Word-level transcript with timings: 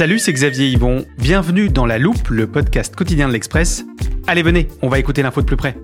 Salut, 0.00 0.18
c'est 0.18 0.32
Xavier 0.32 0.66
Yvon. 0.68 1.04
Bienvenue 1.18 1.68
dans 1.68 1.84
La 1.84 1.98
Loupe, 1.98 2.30
le 2.30 2.46
podcast 2.46 2.96
quotidien 2.96 3.28
de 3.28 3.34
l'Express. 3.34 3.84
Allez, 4.26 4.42
venez, 4.42 4.66
on 4.80 4.88
va 4.88 4.98
écouter 4.98 5.22
l'info 5.22 5.42
de 5.42 5.46
plus 5.46 5.58
près. 5.58 5.76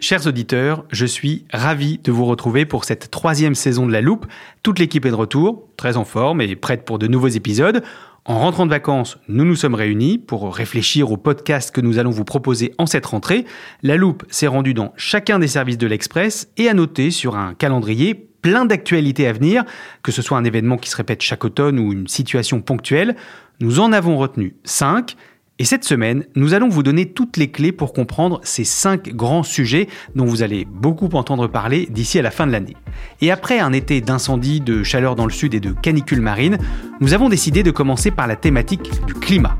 Chers 0.00 0.26
auditeurs, 0.26 0.86
je 0.90 1.04
suis 1.04 1.44
ravi 1.52 1.98
de 1.98 2.10
vous 2.10 2.24
retrouver 2.24 2.64
pour 2.64 2.86
cette 2.86 3.10
troisième 3.10 3.54
saison 3.54 3.86
de 3.86 3.92
La 3.92 4.00
Loupe. 4.00 4.24
Toute 4.62 4.78
l'équipe 4.78 5.04
est 5.04 5.10
de 5.10 5.14
retour, 5.14 5.68
très 5.76 5.98
en 5.98 6.06
forme 6.06 6.40
et 6.40 6.56
prête 6.56 6.86
pour 6.86 6.98
de 6.98 7.08
nouveaux 7.08 7.28
épisodes. 7.28 7.82
En 8.24 8.38
rentrant 8.38 8.64
de 8.64 8.70
vacances, 8.70 9.18
nous 9.28 9.44
nous 9.44 9.54
sommes 9.54 9.74
réunis 9.74 10.16
pour 10.16 10.54
réfléchir 10.54 11.12
au 11.12 11.18
podcast 11.18 11.70
que 11.72 11.82
nous 11.82 11.98
allons 11.98 12.10
vous 12.10 12.24
proposer 12.24 12.72
en 12.78 12.86
cette 12.86 13.04
rentrée. 13.04 13.44
La 13.82 13.98
Loupe 13.98 14.24
s'est 14.30 14.46
rendue 14.46 14.72
dans 14.72 14.94
chacun 14.96 15.38
des 15.38 15.48
services 15.48 15.76
de 15.76 15.86
l'Express 15.86 16.48
et 16.56 16.70
a 16.70 16.74
noté 16.74 17.10
sur 17.10 17.36
un 17.36 17.52
calendrier 17.52 18.27
plein 18.42 18.64
d'actualités 18.64 19.26
à 19.26 19.32
venir, 19.32 19.64
que 20.02 20.12
ce 20.12 20.22
soit 20.22 20.38
un 20.38 20.44
événement 20.44 20.76
qui 20.76 20.90
se 20.90 20.96
répète 20.96 21.22
chaque 21.22 21.44
automne 21.44 21.78
ou 21.78 21.92
une 21.92 22.08
situation 22.08 22.60
ponctuelle. 22.60 23.16
Nous 23.60 23.80
en 23.80 23.92
avons 23.92 24.16
retenu 24.18 24.54
5 24.64 25.16
et 25.60 25.64
cette 25.64 25.84
semaine, 25.84 26.24
nous 26.36 26.54
allons 26.54 26.68
vous 26.68 26.84
donner 26.84 27.06
toutes 27.06 27.36
les 27.36 27.50
clés 27.50 27.72
pour 27.72 27.92
comprendre 27.92 28.40
ces 28.44 28.62
cinq 28.62 29.08
grands 29.08 29.42
sujets 29.42 29.88
dont 30.14 30.24
vous 30.24 30.44
allez 30.44 30.64
beaucoup 30.64 31.08
entendre 31.14 31.48
parler 31.48 31.88
d'ici 31.90 32.18
à 32.18 32.22
la 32.22 32.30
fin 32.30 32.46
de 32.46 32.52
l'année. 32.52 32.76
Et 33.20 33.32
après 33.32 33.58
un 33.58 33.72
été 33.72 34.00
d'incendie, 34.00 34.60
de 34.60 34.84
chaleur 34.84 35.16
dans 35.16 35.26
le 35.26 35.32
sud 35.32 35.54
et 35.54 35.60
de 35.60 35.72
canicule 35.72 36.20
marine, 36.20 36.58
nous 37.00 37.12
avons 37.12 37.28
décidé 37.28 37.64
de 37.64 37.72
commencer 37.72 38.12
par 38.12 38.28
la 38.28 38.36
thématique 38.36 39.04
du 39.06 39.14
climat. 39.14 39.58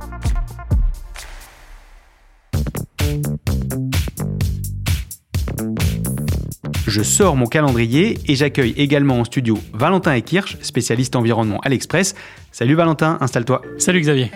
Je 6.89 7.03
sors 7.03 7.37
mon 7.37 7.45
calendrier 7.45 8.19
et 8.29 8.35
j'accueille 8.35 8.73
également 8.79 9.21
en 9.21 9.25
studio 9.25 9.59
Valentin 9.75 10.15
Ekirch, 10.15 10.57
spécialiste 10.63 11.17
environnement 11.17 11.61
à 11.61 11.69
l'Express. 11.69 12.15
Salut 12.51 12.77
Valentin, 12.77 13.19
installe-toi. 13.21 13.61
Salut 13.77 14.01
Xavier. 14.01 14.31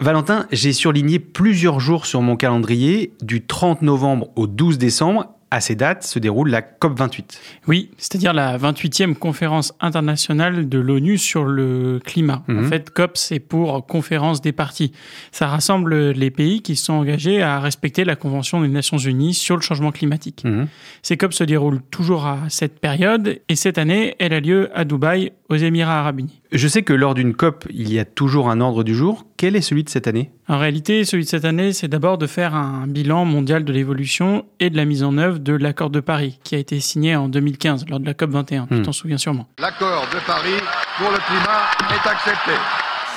Valentin, 0.00 0.48
j'ai 0.50 0.72
surligné 0.72 1.20
plusieurs 1.20 1.78
jours 1.78 2.06
sur 2.06 2.20
mon 2.20 2.34
calendrier, 2.34 3.12
du 3.22 3.46
30 3.46 3.82
novembre 3.82 4.30
au 4.34 4.48
12 4.48 4.76
décembre. 4.78 5.36
À 5.52 5.60
ces 5.60 5.74
dates 5.74 6.04
se 6.04 6.20
déroule 6.20 6.48
la 6.50 6.62
COP28. 6.62 7.38
Oui, 7.66 7.90
c'est-à-dire 7.98 8.32
la 8.32 8.56
28e 8.56 9.16
conférence 9.16 9.74
internationale 9.80 10.68
de 10.68 10.78
l'ONU 10.78 11.18
sur 11.18 11.44
le 11.44 12.00
climat. 12.04 12.44
En 12.48 12.52
Mhm. 12.52 12.68
fait, 12.68 12.90
COP, 12.90 13.16
c'est 13.16 13.40
pour 13.40 13.84
conférence 13.84 14.40
des 14.40 14.52
parties. 14.52 14.92
Ça 15.32 15.48
rassemble 15.48 16.10
les 16.12 16.30
pays 16.30 16.62
qui 16.62 16.76
sont 16.76 16.92
engagés 16.92 17.42
à 17.42 17.58
respecter 17.58 18.04
la 18.04 18.14
Convention 18.14 18.60
des 18.60 18.68
Nations 18.68 18.98
Unies 18.98 19.34
sur 19.34 19.56
le 19.56 19.62
changement 19.62 19.90
climatique. 19.90 20.42
Mhm. 20.44 20.68
Ces 21.02 21.16
COP 21.16 21.32
se 21.34 21.42
déroulent 21.42 21.82
toujours 21.90 22.26
à 22.26 22.38
cette 22.48 22.78
période 22.78 23.40
et 23.48 23.56
cette 23.56 23.78
année, 23.78 24.14
elle 24.20 24.32
a 24.32 24.38
lieu 24.40 24.70
à 24.72 24.84
Dubaï, 24.84 25.32
aux 25.48 25.56
Émirats 25.56 25.98
arabes 25.98 26.20
unis. 26.20 26.39
Je 26.52 26.66
sais 26.66 26.82
que 26.82 26.92
lors 26.92 27.14
d'une 27.14 27.34
COP, 27.34 27.64
il 27.70 27.92
y 27.92 28.00
a 28.00 28.04
toujours 28.04 28.50
un 28.50 28.60
ordre 28.60 28.82
du 28.82 28.92
jour. 28.92 29.24
Quel 29.36 29.54
est 29.54 29.60
celui 29.60 29.84
de 29.84 29.88
cette 29.88 30.08
année? 30.08 30.32
En 30.48 30.58
réalité, 30.58 31.04
celui 31.04 31.22
de 31.22 31.28
cette 31.28 31.44
année, 31.44 31.72
c'est 31.72 31.86
d'abord 31.86 32.18
de 32.18 32.26
faire 32.26 32.56
un 32.56 32.88
bilan 32.88 33.24
mondial 33.24 33.64
de 33.64 33.72
l'évolution 33.72 34.44
et 34.58 34.68
de 34.68 34.76
la 34.76 34.84
mise 34.84 35.04
en 35.04 35.16
œuvre 35.16 35.38
de 35.38 35.52
l'accord 35.52 35.90
de 35.90 36.00
Paris, 36.00 36.40
qui 36.42 36.56
a 36.56 36.58
été 36.58 36.80
signé 36.80 37.14
en 37.14 37.28
2015 37.28 37.86
lors 37.88 38.00
de 38.00 38.06
la 38.06 38.14
COP 38.14 38.30
21. 38.30 38.64
Hmm. 38.64 38.66
Tu 38.68 38.82
t'en 38.82 38.92
souviens 38.92 39.18
sûrement. 39.18 39.46
L'accord 39.60 40.08
de 40.12 40.18
Paris 40.26 40.60
pour 40.98 41.10
le 41.12 41.18
climat 41.18 41.70
est 41.88 42.08
accepté. 42.08 42.52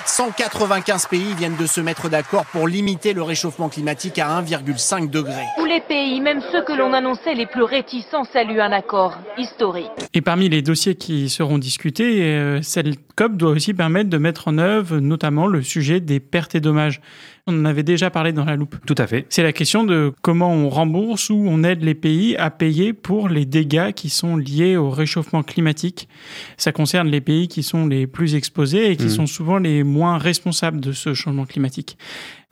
195 0.05 1.07
pays 1.07 1.33
viennent 1.37 1.55
de 1.55 1.65
se 1.65 1.81
mettre 1.81 2.09
d'accord 2.09 2.45
pour 2.47 2.67
limiter 2.67 3.13
le 3.13 3.23
réchauffement 3.23 3.69
climatique 3.69 4.19
à 4.19 4.41
1,5 4.41 5.09
degré. 5.09 5.43
Tous 5.57 5.65
les 5.65 5.81
pays, 5.81 6.19
même 6.21 6.41
ceux 6.51 6.63
que 6.63 6.73
l'on 6.73 6.93
annonçait 6.93 7.33
les 7.33 7.45
plus 7.45 7.63
réticents, 7.63 8.25
saluent 8.25 8.59
un 8.59 8.71
accord 8.71 9.17
historique. 9.37 9.89
Et 10.13 10.21
parmi 10.21 10.49
les 10.49 10.61
dossiers 10.61 10.95
qui 10.95 11.29
seront 11.29 11.57
discutés, 11.57 12.21
euh, 12.23 12.61
cette 12.61 12.87
COP 13.15 13.37
doit 13.37 13.51
aussi 13.51 13.73
permettre 13.73 14.09
de 14.09 14.17
mettre 14.17 14.47
en 14.47 14.57
œuvre 14.57 14.99
notamment 14.99 15.45
le 15.47 15.61
sujet 15.61 15.99
des 15.99 16.19
pertes 16.19 16.55
et 16.55 16.59
dommages. 16.59 16.99
On 17.45 17.59
en 17.59 17.65
avait 17.65 17.83
déjà 17.83 18.09
parlé 18.09 18.31
dans 18.31 18.45
la 18.45 18.55
loupe. 18.55 18.77
Tout 18.85 18.95
à 18.97 19.05
fait. 19.05 19.25
C'est 19.29 19.43
la 19.43 19.51
question 19.51 19.83
de 19.83 20.13
comment 20.21 20.51
on 20.53 20.69
rembourse 20.69 21.29
ou 21.29 21.35
on 21.47 21.63
aide 21.63 21.83
les 21.83 21.93
pays 21.93 22.35
à 22.37 22.49
payer 22.49 22.93
pour 22.93 23.27
les 23.29 23.45
dégâts 23.45 23.91
qui 23.91 24.09
sont 24.09 24.37
liés 24.37 24.77
au 24.77 24.89
réchauffement 24.89 25.43
climatique. 25.43 26.07
Ça 26.57 26.71
concerne 26.71 27.09
les 27.09 27.21
pays 27.21 27.47
qui 27.49 27.61
sont 27.61 27.85
les 27.85 28.07
plus 28.07 28.35
exposés 28.35 28.91
et 28.91 28.95
qui 28.95 29.03
Mhm. 29.05 29.09
sont 29.09 29.27
souvent 29.27 29.57
les 29.57 29.83
moins 29.83 30.17
responsables 30.17 30.79
de 30.79 30.93
ce 30.93 31.13
changement 31.13 31.45
climatique. 31.45 31.97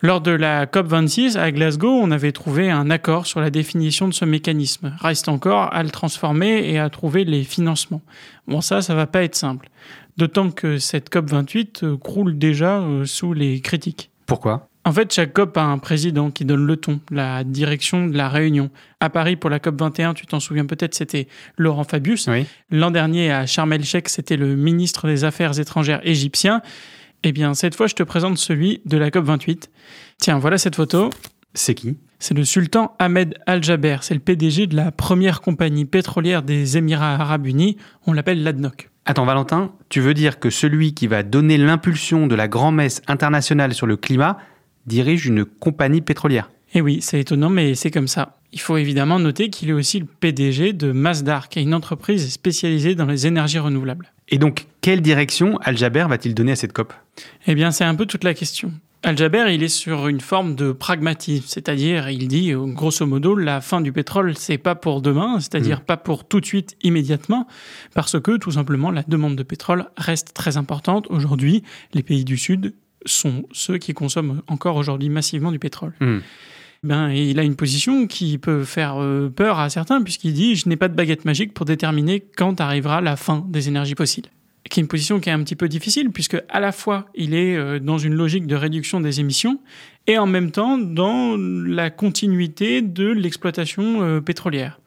Lors 0.03 0.19
de 0.19 0.31
la 0.31 0.65
COP26 0.65 1.37
à 1.37 1.51
Glasgow, 1.51 1.91
on 1.91 2.09
avait 2.09 2.31
trouvé 2.31 2.71
un 2.71 2.89
accord 2.89 3.27
sur 3.27 3.39
la 3.39 3.51
définition 3.51 4.07
de 4.07 4.13
ce 4.15 4.25
mécanisme. 4.25 4.95
Reste 4.99 5.29
encore 5.29 5.71
à 5.71 5.83
le 5.83 5.91
transformer 5.91 6.67
et 6.71 6.79
à 6.79 6.89
trouver 6.89 7.23
les 7.23 7.43
financements. 7.43 8.01
Bon, 8.47 8.61
ça, 8.61 8.81
ça 8.81 8.95
va 8.95 9.05
pas 9.05 9.23
être 9.23 9.35
simple. 9.35 9.69
D'autant 10.17 10.49
que 10.49 10.79
cette 10.79 11.13
COP28 11.13 11.85
euh, 11.85 11.97
croule 11.97 12.39
déjà 12.39 12.79
euh, 12.79 13.05
sous 13.05 13.33
les 13.33 13.61
critiques. 13.61 14.09
Pourquoi? 14.25 14.67
En 14.83 14.91
fait, 14.91 15.13
chaque 15.13 15.33
COP 15.33 15.55
a 15.57 15.63
un 15.63 15.77
président 15.77 16.31
qui 16.31 16.45
donne 16.45 16.65
le 16.65 16.77
ton, 16.77 16.99
la 17.11 17.43
direction 17.43 18.07
de 18.07 18.17
la 18.17 18.27
réunion. 18.27 18.71
À 18.99 19.11
Paris, 19.11 19.35
pour 19.35 19.51
la 19.51 19.59
COP 19.59 19.79
21, 19.79 20.15
tu 20.15 20.25
t'en 20.25 20.39
souviens 20.39 20.65
peut-être, 20.65 20.95
c'était 20.95 21.27
Laurent 21.57 21.83
Fabius. 21.83 22.27
Oui. 22.27 22.47
L'an 22.71 22.89
dernier, 22.89 23.31
à 23.31 23.45
Sharm 23.45 23.71
el-Sheikh, 23.71 24.09
c'était 24.09 24.37
le 24.37 24.55
ministre 24.55 25.05
des 25.05 25.23
Affaires 25.23 25.59
étrangères 25.59 26.01
égyptien. 26.03 26.63
Eh 27.23 27.31
bien, 27.31 27.53
cette 27.53 27.75
fois, 27.75 27.87
je 27.87 27.93
te 27.93 28.01
présente 28.01 28.37
celui 28.37 28.81
de 28.85 28.97
la 28.97 29.11
COP 29.11 29.25
28. 29.25 29.69
Tiens, 30.17 30.39
voilà 30.39 30.57
cette 30.57 30.75
photo. 30.75 31.11
C'est 31.53 31.75
qui? 31.75 31.97
C'est 32.17 32.33
le 32.33 32.43
sultan 32.43 32.95
Ahmed 32.97 33.35
Al-Jaber. 33.45 33.97
C'est 34.01 34.13
le 34.13 34.19
PDG 34.19 34.67
de 34.67 34.75
la 34.75 34.91
première 34.91 35.41
compagnie 35.41 35.85
pétrolière 35.85 36.41
des 36.41 36.77
Émirats 36.77 37.15
arabes 37.15 37.45
unis. 37.45 37.77
On 38.07 38.13
l'appelle 38.13 38.43
l'ADNOC. 38.43 38.89
Attends 39.05 39.25
Valentin, 39.25 39.71
tu 39.89 39.99
veux 39.99 40.13
dire 40.13 40.39
que 40.39 40.49
celui 40.49 40.93
qui 40.93 41.07
va 41.07 41.23
donner 41.23 41.57
l'impulsion 41.57 42.27
de 42.27 42.35
la 42.35 42.47
grand-messe 42.47 43.01
internationale 43.07 43.73
sur 43.73 43.87
le 43.87 43.97
climat 43.97 44.37
dirige 44.85 45.25
une 45.25 45.45
compagnie 45.45 46.01
pétrolière? 46.01 46.49
Eh 46.73 46.81
oui, 46.81 46.99
c'est 47.01 47.19
étonnant, 47.19 47.49
mais 47.49 47.75
c'est 47.75 47.91
comme 47.91 48.07
ça. 48.07 48.37
Il 48.53 48.59
faut 48.59 48.77
évidemment 48.77 49.19
noter 49.19 49.49
qu'il 49.49 49.69
est 49.69 49.73
aussi 49.73 49.99
le 49.99 50.05
PDG 50.05 50.73
de 50.73 50.91
Masdar, 50.91 51.49
qui 51.49 51.59
est 51.59 51.63
une 51.63 51.73
entreprise 51.73 52.31
spécialisée 52.31 52.95
dans 52.95 53.05
les 53.05 53.27
énergies 53.27 53.59
renouvelables. 53.59 54.11
Et 54.31 54.37
donc, 54.37 54.65
quelle 54.79 55.01
direction 55.01 55.59
Al-Jaber 55.61 56.05
va-t-il 56.09 56.33
donner 56.33 56.53
à 56.53 56.55
cette 56.55 56.73
COP? 56.73 56.93
Eh 57.47 57.53
bien, 57.53 57.71
c'est 57.71 57.83
un 57.83 57.93
peu 57.95 58.05
toute 58.05 58.23
la 58.23 58.33
question. 58.33 58.71
Al-Jaber, 59.03 59.53
il 59.53 59.61
est 59.63 59.67
sur 59.67 60.07
une 60.07 60.21
forme 60.21 60.55
de 60.55 60.71
pragmatisme, 60.71 61.45
c'est-à-dire, 61.47 62.09
il 62.09 62.27
dit, 62.27 62.53
grosso 62.55 63.05
modo, 63.05 63.35
la 63.35 63.59
fin 63.59 63.81
du 63.81 63.91
pétrole, 63.91 64.37
c'est 64.37 64.57
pas 64.59 64.75
pour 64.75 65.01
demain, 65.01 65.39
c'est-à-dire 65.39 65.81
pas 65.81 65.97
pour 65.97 66.27
tout 66.27 66.39
de 66.39 66.45
suite, 66.45 66.77
immédiatement, 66.83 67.47
parce 67.93 68.19
que, 68.19 68.37
tout 68.37 68.51
simplement, 68.51 68.89
la 68.91 69.03
demande 69.07 69.35
de 69.35 69.43
pétrole 69.43 69.85
reste 69.97 70.33
très 70.33 70.55
importante. 70.57 71.07
Aujourd'hui, 71.09 71.63
les 71.93 72.03
pays 72.03 72.23
du 72.23 72.37
Sud 72.37 72.73
sont 73.05 73.43
ceux 73.51 73.79
qui 73.79 73.93
consomment 73.93 74.43
encore 74.47 74.75
aujourd'hui 74.75 75.09
massivement 75.09 75.51
du 75.51 75.59
pétrole. 75.59 75.93
Hmm. 75.99 76.19
Ben, 76.83 77.11
il 77.11 77.39
a 77.39 77.43
une 77.43 77.55
position 77.55 78.07
qui 78.07 78.39
peut 78.39 78.63
faire 78.63 78.99
euh, 78.99 79.29
peur 79.29 79.59
à 79.59 79.69
certains, 79.69 80.01
puisqu'il 80.01 80.33
dit 80.33 80.55
Je 80.55 80.67
n'ai 80.67 80.77
pas 80.77 80.87
de 80.87 80.95
baguette 80.95 81.25
magique 81.25 81.53
pour 81.53 81.63
déterminer 81.63 82.23
quand 82.35 82.59
arrivera 82.59 83.01
la 83.01 83.15
fin 83.15 83.45
des 83.47 83.67
énergies 83.67 83.93
fossiles. 83.95 84.25
Qui 84.67 84.79
est 84.79 84.81
une 84.81 84.87
position 84.87 85.19
qui 85.19 85.29
est 85.29 85.31
un 85.31 85.43
petit 85.43 85.55
peu 85.55 85.67
difficile, 85.67 86.09
puisque 86.09 86.41
à 86.49 86.59
la 86.59 86.71
fois 86.71 87.05
il 87.13 87.35
est 87.35 87.55
euh, 87.55 87.77
dans 87.77 87.99
une 87.99 88.15
logique 88.15 88.47
de 88.47 88.55
réduction 88.55 88.99
des 88.99 89.19
émissions, 89.19 89.59
et 90.07 90.17
en 90.17 90.25
même 90.25 90.49
temps 90.49 90.79
dans 90.79 91.37
la 91.37 91.91
continuité 91.91 92.81
de 92.81 93.11
l'exploitation 93.11 94.01
euh, 94.01 94.19
pétrolière. 94.19 94.79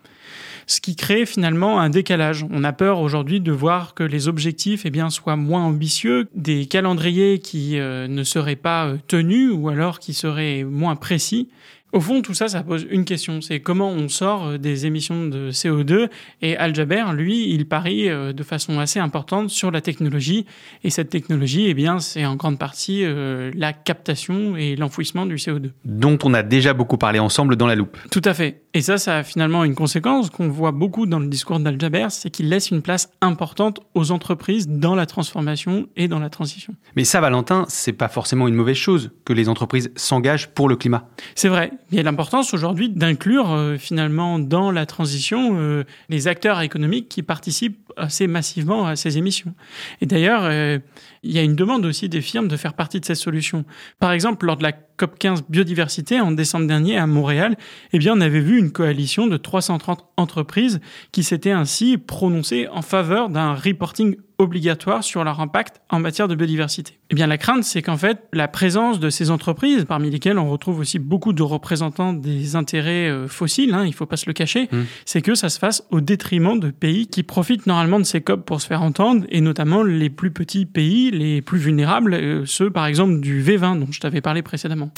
Ce 0.67 0.81
qui 0.81 0.97
crée 0.97 1.26
finalement 1.26 1.79
un 1.79 1.90
décalage. 1.90 2.44
On 2.50 2.64
a 2.64 2.73
peur 2.73 2.99
aujourd'hui 2.99 3.40
de 3.40 3.52
voir 3.52 3.94
que 3.94 4.02
les 4.02 4.26
objectifs 4.26 4.82
eh 4.85 4.90
bien, 4.90 5.11
soient 5.11 5.37
moins 5.37 5.62
ambitieux, 5.62 6.26
des 6.35 6.67
calendriers 6.67 7.38
qui 7.38 7.75
ne 7.76 8.25
seraient 8.25 8.56
pas 8.56 8.94
tenus 9.06 9.50
ou 9.52 9.69
alors 9.69 9.99
qui 9.99 10.14
seraient 10.14 10.64
moins 10.64 10.97
précis. 10.97 11.50
Au 11.94 12.00
fond, 12.00 12.23
tout 12.23 12.35
ça, 12.35 12.49
ça 12.49 12.64
pose 12.64 12.88
une 12.91 13.05
question, 13.05 13.41
c'est 13.41 13.61
comment 13.61 13.88
on 13.88 14.08
sort 14.08 14.46
euh, 14.46 14.58
des 14.58 14.85
émissions 14.85 15.26
de 15.26 15.52
CO2. 15.52 16.08
Et 16.43 16.56
Al 16.56 16.75
Jaber, 16.75 17.05
lui, 17.14 17.50
il 17.55 17.69
parie 17.69 18.11
euh, 18.11 18.32
de 18.32 18.43
façon 18.43 18.81
assez 18.81 18.99
importante 18.99 19.50
sur 19.50 19.70
la 19.70 19.81
technologie. 19.81 20.44
Et 20.82 20.91
cette 20.91 21.08
technologie, 21.08 21.67
eh 21.69 21.75
bien, 21.75 22.00
c'est 22.00 22.26
en 22.26 22.35
grande 22.35 22.58
partie 22.58 23.05
euh, 23.05 23.52
la 23.55 23.73
captation 23.73 24.56
et 24.56 24.75
l'enfouissement 24.75 25.25
du 25.25 25.37
CO2. 25.37 25.70
Dont 25.85 26.19
on 26.25 26.35
a 26.35 26.43
déjà 26.43 26.75
beaucoup 26.75 26.99
parlé 26.99 27.20
ensemble 27.20 27.55
dans 27.55 27.69
la 27.69 27.76
loupe. 27.76 27.97
Tout 28.11 28.23
à 28.25 28.35
fait. 28.35 28.64
Et 28.75 28.82
ça, 28.82 28.99
ça 28.99 29.19
a 29.19 29.23
finalement 29.23 29.62
une 29.62 29.76
conséquence 29.76 30.31
qu'on 30.31 30.49
voit 30.49 30.73
beaucoup 30.73 31.06
dans 31.06 31.20
le 31.20 31.29
discours 31.29 31.61
d'Al 31.61 31.81
Jaber, 31.81 32.08
c'est 32.11 32.29
qu'il 32.29 32.49
laisse 32.49 32.73
une 32.73 32.82
place 32.82 33.08
importante 33.20 33.79
aux 33.94 34.11
entreprises 34.11 34.67
dans 34.67 34.97
la 34.97 35.06
transformation 35.06 35.87
et 35.94 36.08
dans 36.08 36.19
la 36.19 36.29
transition. 36.29 36.75
Mais 36.97 37.05
ça, 37.05 37.20
Valentin, 37.20 37.67
c'est 37.69 37.93
pas 37.93 38.08
forcément 38.08 38.49
une 38.49 38.56
mauvaise 38.56 38.76
chose 38.76 39.12
que 39.25 39.32
les 39.32 39.49
entreprises 39.49 39.93
s'engagent 39.94 40.49
pour 40.49 40.69
le 40.69 40.75
climat. 40.75 41.08
C'est 41.37 41.49
vrai. 41.49 41.70
Il 41.94 41.99
y 41.99 42.00
a 42.00 42.02
l'importance 42.02 42.52
aujourd'hui 42.55 42.88
d'inclure 42.88 43.52
euh, 43.52 43.76
finalement 43.79 44.41
dans 44.41 44.73
la 44.73 44.85
transition 44.85 45.56
euh, 45.61 45.85
les 46.08 46.26
acteurs 46.26 46.61
économiques 46.61 47.08
qui 47.08 47.23
participent 47.23 47.93
assez 47.96 48.26
massivement 48.26 48.85
à 48.85 48.96
ces 48.96 49.17
émissions. 49.17 49.55
Et 50.00 50.06
d'ailleurs, 50.06 50.41
euh, 50.43 50.81
il 51.23 51.31
y 51.31 51.38
a 51.38 51.43
une 51.43 51.55
demande 51.55 51.87
aussi 51.87 52.08
des 52.08 52.20
firmes 52.20 52.49
de 52.49 52.56
faire 52.56 52.75
partie 52.75 52.99
de 52.99 53.05
cette 53.05 53.19
solution. 53.19 53.64
Par 54.00 54.11
exemple, 54.11 54.44
lors 54.44 54.56
de 54.56 54.64
la 54.64 54.73
COP 54.73 55.17
15 55.20 55.44
biodiversité 55.49 56.20
en 56.20 56.32
décembre 56.32 56.67
dernier 56.67 56.99
à 56.99 57.06
Montréal, 57.06 57.55
eh 57.93 58.00
bien, 58.00 58.14
on 58.17 58.20
avait 58.20 58.40
vu 58.40 58.58
une 58.58 58.73
coalition 58.73 59.29
de 59.29 59.37
330 59.37 60.05
entreprises 60.17 60.81
qui 61.12 61.23
s'étaient 61.23 61.52
ainsi 61.52 61.97
prononcées 61.97 62.67
en 62.73 62.82
faveur 62.82 63.29
d'un 63.29 63.55
reporting 63.55 64.17
obligatoire 64.38 65.04
sur 65.04 65.22
leur 65.25 65.40
impact 65.40 65.81
en 65.90 66.00
matière 66.00 66.28
de 66.28 66.34
biodiversité. 66.34 66.98
Eh 67.10 67.14
bien, 67.14 67.26
la 67.26 67.38
crainte, 67.38 67.64
c'est 67.64 67.82
qu'en 67.82 67.96
fait, 67.96 68.19
la 68.32 68.48
présence 68.48 68.98
de 68.98 69.10
ces 69.10 69.31
entreprises, 69.31 69.84
parmi 69.84 70.10
lesquelles 70.10 70.38
on 70.38 70.50
retrouve 70.50 70.81
aussi 70.81 70.98
beaucoup 70.98 71.32
de 71.32 71.42
représentants 71.42 72.12
des 72.12 72.56
intérêts 72.56 73.08
euh, 73.08 73.28
fossiles, 73.28 73.72
hein, 73.75 73.84
il 73.84 73.90
ne 73.90 73.94
faut 73.94 74.06
pas 74.06 74.16
se 74.16 74.26
le 74.26 74.32
cacher, 74.32 74.69
Mmh. 74.75 74.82
c'est 75.04 75.22
que 75.22 75.34
ça 75.34 75.48
se 75.48 75.58
fasse 75.58 75.86
au 75.90 76.00
détriment 76.00 76.58
de 76.58 76.70
pays 76.70 77.06
qui 77.06 77.22
profitent 77.22 77.66
normalement 77.66 77.98
de 77.98 78.04
ces 78.04 78.20
COP 78.20 78.44
pour 78.44 78.60
se 78.60 78.66
faire 78.66 78.82
entendre, 78.82 79.25
et 79.28 79.40
notamment 79.40 79.82
les 79.82 80.10
plus 80.10 80.31
petits 80.31 80.66
pays, 80.66 81.10
les 81.10 81.42
plus 81.42 81.58
vulnérables, 81.58 82.14
euh, 82.14 82.46
ceux 82.46 82.70
par 82.70 82.87
exemple 82.87 83.20
du 83.20 83.42
V20 83.42 83.78
dont 83.78 83.90
je 83.90 84.00
t'avais 84.00 84.20
parlé 84.20 84.42
précédemment. 84.42 84.90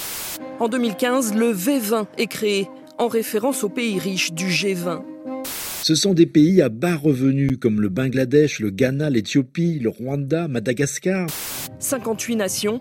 En 0.61 0.69
2015, 0.69 1.35
le 1.35 1.53
V20 1.53 2.07
est 2.19 2.27
créé 2.27 2.69
en 2.99 3.09
référence 3.09 3.65
aux 3.65 3.69
pays 3.69 3.99
riches 3.99 4.33
du 4.33 4.47
G20. 4.47 5.03
Ce 5.87 5.95
sont 5.95 6.15
des 6.15 6.27
pays 6.27 6.63
à 6.63 6.69
bas 6.69 6.97
revenus 6.97 7.59
comme 7.61 7.81
le 7.81 7.89
Bangladesh, 7.89 8.59
le 8.59 8.71
Ghana, 8.71 9.09
l'Éthiopie, 9.09 9.79
le 9.79 9.89
Rwanda, 9.89 10.49
Madagascar. 10.49 11.29
58 11.79 12.35
nations, 12.35 12.81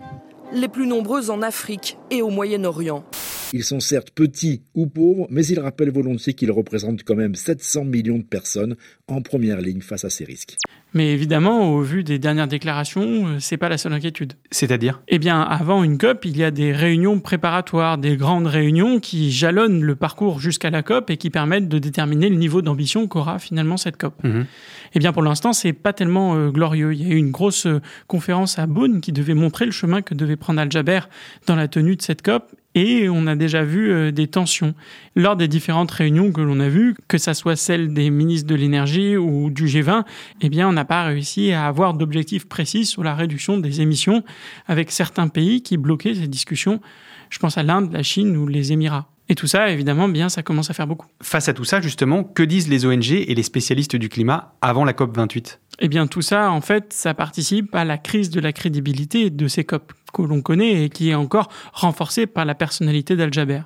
les 0.52 0.66
plus 0.66 0.88
nombreuses 0.88 1.30
en 1.30 1.40
Afrique 1.40 1.98
et 2.10 2.20
au 2.20 2.30
Moyen-Orient. 2.30 3.04
Ils 3.52 3.64
sont 3.64 3.80
certes 3.80 4.10
petits 4.10 4.62
ou 4.74 4.86
pauvres, 4.86 5.26
mais 5.30 5.46
ils 5.46 5.60
rappellent 5.60 5.92
volontiers 5.92 6.34
qu'ils 6.34 6.50
représentent 6.50 7.04
quand 7.04 7.14
même 7.14 7.34
700 7.34 7.84
millions 7.84 8.18
de 8.18 8.24
personnes 8.24 8.76
en 9.08 9.22
première 9.22 9.60
ligne 9.60 9.80
face 9.80 10.04
à 10.04 10.10
ces 10.10 10.24
risques. 10.24 10.56
Mais 10.94 11.12
évidemment, 11.12 11.74
au 11.74 11.82
vu 11.82 12.04
des 12.04 12.18
dernières 12.18 12.48
déclarations, 12.48 13.26
euh, 13.26 13.36
c'est 13.38 13.58
pas 13.58 13.68
la 13.68 13.76
seule 13.76 13.92
inquiétude. 13.92 14.32
C'est-à-dire? 14.50 15.02
Eh 15.08 15.18
bien, 15.18 15.42
avant 15.42 15.84
une 15.84 15.98
COP, 15.98 16.24
il 16.24 16.36
y 16.38 16.44
a 16.44 16.50
des 16.50 16.72
réunions 16.72 17.20
préparatoires, 17.20 17.98
des 17.98 18.16
grandes 18.16 18.46
réunions 18.46 18.98
qui 18.98 19.30
jalonnent 19.30 19.82
le 19.82 19.94
parcours 19.94 20.40
jusqu'à 20.40 20.70
la 20.70 20.82
COP 20.82 21.10
et 21.10 21.18
qui 21.18 21.28
permettent 21.28 21.68
de 21.68 21.78
déterminer 21.78 22.30
le 22.30 22.36
niveau 22.36 22.62
d'ambition 22.62 23.08
qu'aura 23.08 23.38
finalement 23.38 23.76
cette 23.76 23.98
COP. 23.98 24.24
Mhm. 24.24 24.46
Eh 24.94 24.98
bien, 24.98 25.12
pour 25.12 25.22
l'instant, 25.22 25.52
c'est 25.52 25.74
pas 25.74 25.92
tellement 25.92 26.34
euh, 26.36 26.50
glorieux. 26.50 26.94
Il 26.94 27.06
y 27.06 27.10
a 27.10 27.14
eu 27.14 27.18
une 27.18 27.30
grosse 27.30 27.66
euh, 27.66 27.82
conférence 28.06 28.58
à 28.58 28.66
Bonn 28.66 29.02
qui 29.02 29.12
devait 29.12 29.34
montrer 29.34 29.66
le 29.66 29.72
chemin 29.72 30.00
que 30.00 30.14
devait 30.14 30.36
prendre 30.36 30.60
Al 30.60 30.72
Jaber 30.72 31.00
dans 31.46 31.56
la 31.56 31.68
tenue 31.68 31.96
de 31.96 32.02
cette 32.02 32.22
COP. 32.22 32.54
Et 32.76 33.08
on 33.08 33.26
a 33.26 33.34
déjà 33.36 33.64
vu 33.64 33.90
euh, 33.90 34.12
des 34.12 34.28
tensions 34.28 34.74
lors 35.16 35.34
des 35.34 35.48
différentes 35.48 35.90
réunions 35.90 36.30
que 36.30 36.42
l'on 36.42 36.60
a 36.60 36.68
vues, 36.68 36.94
que 37.08 37.16
ça 37.16 37.32
soit 37.32 37.56
celle 37.56 37.94
des 37.94 38.10
ministres 38.10 38.46
de 38.46 38.54
l'énergie 38.54 39.16
ou 39.16 39.48
du 39.48 39.64
G20. 39.64 40.04
Eh 40.42 40.48
bien, 40.50 40.68
on 40.68 40.72
n'a 40.72 40.84
pas 40.84 41.04
réussi 41.04 41.52
à 41.52 41.66
avoir 41.66 41.94
d'objectifs 41.94 42.46
précis 42.46 42.84
sur 42.84 43.02
la 43.02 43.14
réduction 43.14 43.56
des 43.56 43.80
émissions 43.80 44.22
avec 44.66 44.90
certains 44.90 45.28
pays 45.28 45.62
qui 45.62 45.78
bloquaient 45.78 46.14
ces 46.14 46.28
discussions. 46.28 46.82
Je 47.30 47.38
pense 47.38 47.56
à 47.56 47.62
l'Inde, 47.62 47.90
la 47.94 48.02
Chine 48.02 48.36
ou 48.36 48.46
les 48.46 48.72
Émirats. 48.72 49.08
Et 49.30 49.34
tout 49.34 49.46
ça, 49.46 49.70
évidemment, 49.70 50.08
bien, 50.08 50.28
ça 50.28 50.42
commence 50.42 50.70
à 50.70 50.74
faire 50.74 50.86
beaucoup. 50.86 51.06
Face 51.22 51.48
à 51.48 51.54
tout 51.54 51.64
ça, 51.64 51.80
justement, 51.80 52.24
que 52.24 52.42
disent 52.42 52.68
les 52.68 52.84
ONG 52.84 53.10
et 53.10 53.34
les 53.34 53.42
spécialistes 53.42 53.96
du 53.96 54.10
climat 54.10 54.54
avant 54.60 54.84
la 54.84 54.92
COP 54.92 55.16
28 55.16 55.60
Eh 55.80 55.88
bien, 55.88 56.06
tout 56.06 56.22
ça, 56.22 56.50
en 56.50 56.60
fait, 56.60 56.92
ça 56.92 57.14
participe 57.14 57.74
à 57.74 57.84
la 57.84 57.96
crise 57.98 58.28
de 58.30 58.38
la 58.38 58.52
crédibilité 58.52 59.30
de 59.30 59.48
ces 59.48 59.64
COP 59.64 59.92
que 60.16 60.22
l'on 60.22 60.40
connaît 60.40 60.84
et 60.84 60.88
qui 60.88 61.10
est 61.10 61.14
encore 61.14 61.48
renforcée 61.72 62.26
par 62.26 62.44
la 62.44 62.54
personnalité 62.54 63.16
d'Al 63.16 63.32
Jaber. 63.32 63.62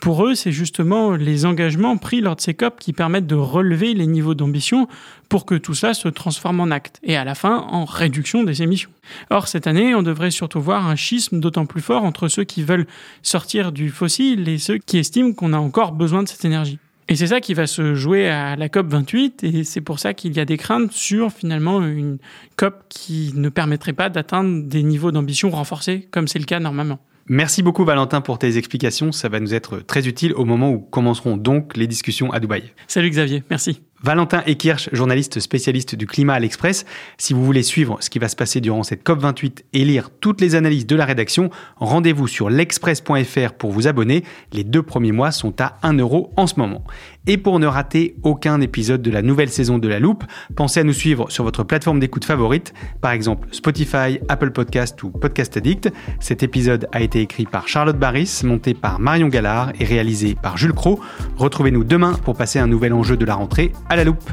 Pour 0.00 0.26
eux, 0.26 0.34
c'est 0.34 0.52
justement 0.52 1.12
les 1.12 1.46
engagements 1.46 1.96
pris 1.96 2.20
lors 2.20 2.34
de 2.34 2.40
ces 2.40 2.54
COP 2.54 2.80
qui 2.80 2.92
permettent 2.92 3.26
de 3.26 3.36
relever 3.36 3.94
les 3.94 4.06
niveaux 4.06 4.34
d'ambition 4.34 4.88
pour 5.28 5.46
que 5.46 5.54
tout 5.54 5.74
cela 5.74 5.94
se 5.94 6.08
transforme 6.08 6.60
en 6.60 6.70
acte 6.70 6.98
et 7.02 7.16
à 7.16 7.24
la 7.24 7.34
fin 7.34 7.58
en 7.70 7.84
réduction 7.84 8.42
des 8.42 8.62
émissions. 8.62 8.90
Or, 9.30 9.48
cette 9.48 9.66
année, 9.66 9.94
on 9.94 10.02
devrait 10.02 10.30
surtout 10.30 10.60
voir 10.60 10.88
un 10.88 10.96
schisme 10.96 11.40
d'autant 11.40 11.66
plus 11.66 11.82
fort 11.82 12.04
entre 12.04 12.28
ceux 12.28 12.44
qui 12.44 12.64
veulent 12.64 12.86
sortir 13.22 13.70
du 13.70 13.90
fossile 13.90 14.48
et 14.48 14.58
ceux 14.58 14.78
qui 14.78 14.98
estiment 14.98 15.32
qu'on 15.32 15.52
a 15.52 15.58
encore 15.58 15.92
besoin 15.92 16.22
de 16.22 16.28
cette 16.28 16.44
énergie. 16.44 16.78
Et 17.08 17.16
c'est 17.16 17.26
ça 17.26 17.40
qui 17.40 17.54
va 17.54 17.66
se 17.66 17.94
jouer 17.94 18.28
à 18.28 18.56
la 18.56 18.68
COP 18.68 18.86
28 18.88 19.44
et 19.44 19.64
c'est 19.64 19.80
pour 19.80 19.98
ça 19.98 20.14
qu'il 20.14 20.36
y 20.36 20.40
a 20.40 20.44
des 20.44 20.56
craintes 20.56 20.92
sur 20.92 21.32
finalement 21.32 21.84
une 21.84 22.18
COP 22.56 22.84
qui 22.88 23.32
ne 23.34 23.48
permettrait 23.48 23.92
pas 23.92 24.08
d'atteindre 24.08 24.62
des 24.64 24.82
niveaux 24.82 25.12
d'ambition 25.12 25.50
renforcés 25.50 26.08
comme 26.10 26.28
c'est 26.28 26.38
le 26.38 26.44
cas 26.44 26.60
normalement. 26.60 27.00
Merci 27.26 27.62
beaucoup 27.62 27.84
Valentin 27.84 28.20
pour 28.20 28.38
tes 28.38 28.56
explications, 28.56 29.12
ça 29.12 29.28
va 29.28 29.40
nous 29.40 29.54
être 29.54 29.78
très 29.78 30.08
utile 30.08 30.32
au 30.34 30.44
moment 30.44 30.70
où 30.70 30.78
commenceront 30.78 31.36
donc 31.36 31.76
les 31.76 31.86
discussions 31.86 32.32
à 32.32 32.40
Dubaï. 32.40 32.72
Salut 32.88 33.10
Xavier, 33.10 33.44
merci. 33.50 33.80
Valentin 34.02 34.42
Ekirch, 34.46 34.88
journaliste 34.92 35.38
spécialiste 35.38 35.94
du 35.94 36.08
climat 36.08 36.34
à 36.34 36.40
l'Express. 36.40 36.84
Si 37.18 37.34
vous 37.34 37.44
voulez 37.44 37.62
suivre 37.62 37.98
ce 38.00 38.10
qui 38.10 38.18
va 38.18 38.28
se 38.28 38.34
passer 38.34 38.60
durant 38.60 38.82
cette 38.82 39.06
COP28 39.06 39.58
et 39.72 39.84
lire 39.84 40.10
toutes 40.20 40.40
les 40.40 40.56
analyses 40.56 40.88
de 40.88 40.96
la 40.96 41.04
rédaction, 41.04 41.50
rendez-vous 41.76 42.26
sur 42.26 42.50
l'express.fr 42.50 43.52
pour 43.56 43.70
vous 43.70 43.86
abonner. 43.86 44.24
Les 44.52 44.64
deux 44.64 44.82
premiers 44.82 45.12
mois 45.12 45.30
sont 45.30 45.54
à 45.60 45.78
1 45.84 45.98
euro 45.98 46.32
en 46.36 46.48
ce 46.48 46.54
moment. 46.58 46.82
Et 47.28 47.36
pour 47.36 47.60
ne 47.60 47.66
rater 47.68 48.16
aucun 48.24 48.60
épisode 48.60 49.02
de 49.02 49.10
la 49.12 49.22
nouvelle 49.22 49.50
saison 49.50 49.78
de 49.78 49.86
La 49.86 50.00
Loupe, 50.00 50.24
pensez 50.56 50.80
à 50.80 50.84
nous 50.84 50.92
suivre 50.92 51.30
sur 51.30 51.44
votre 51.44 51.62
plateforme 51.62 52.00
d'écoute 52.00 52.24
favorite, 52.24 52.74
par 53.00 53.12
exemple 53.12 53.46
Spotify, 53.52 54.18
Apple 54.28 54.50
Podcast 54.50 55.00
ou 55.04 55.10
Podcast 55.10 55.56
Addict. 55.56 55.92
Cet 56.18 56.42
épisode 56.42 56.88
a 56.90 57.00
été 57.00 57.20
écrit 57.20 57.44
par 57.44 57.68
Charlotte 57.68 57.96
Barris, 57.96 58.40
monté 58.42 58.74
par 58.74 58.98
Marion 58.98 59.28
Gallard 59.28 59.72
et 59.78 59.84
réalisé 59.84 60.34
par 60.34 60.56
Jules 60.56 60.72
Cro. 60.72 60.98
Retrouvez-nous 61.36 61.84
demain 61.84 62.14
pour 62.24 62.36
passer 62.36 62.58
un 62.58 62.66
nouvel 62.66 62.92
enjeu 62.92 63.16
de 63.16 63.24
la 63.24 63.36
rentrée 63.36 63.70
à 63.92 63.96
la 63.96 64.04
loupe. 64.04 64.30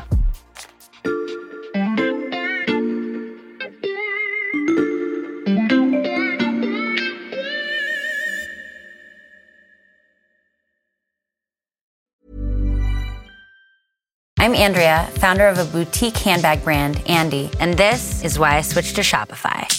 I'm 14.42 14.56
Andrea, 14.56 15.06
founder 15.16 15.48
of 15.48 15.60
a 15.60 15.66
boutique 15.66 16.16
handbag 16.16 16.64
brand, 16.64 17.02
Andy, 17.10 17.52
and 17.60 17.74
this 17.74 18.24
is 18.24 18.40
why 18.40 18.56
I 18.56 18.62
switched 18.62 18.95
to 18.95 19.02
Shopify. 19.02 19.79